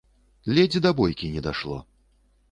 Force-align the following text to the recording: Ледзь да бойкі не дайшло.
Ледзь 0.57 0.77
да 0.85 0.91
бойкі 0.99 1.29
не 1.33 1.43
дайшло. 1.49 1.77